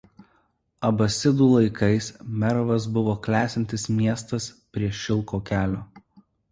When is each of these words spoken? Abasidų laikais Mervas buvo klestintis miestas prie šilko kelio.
Abasidų 0.89 1.49
laikais 1.51 2.09
Mervas 2.45 2.89
buvo 2.97 3.15
klestintis 3.29 3.87
miestas 4.01 4.53
prie 4.75 4.93
šilko 5.05 5.47
kelio. 5.53 5.89